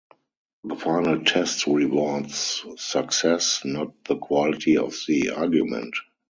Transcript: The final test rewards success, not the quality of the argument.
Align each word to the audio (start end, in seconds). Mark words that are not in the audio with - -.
The 0.63 0.75
final 0.77 1.23
test 1.23 1.67
rewards 1.67 2.63
success, 2.77 3.61
not 3.63 4.03
the 4.05 4.15
quality 4.17 4.77
of 4.77 4.95
the 5.07 5.29
argument. 5.29 5.93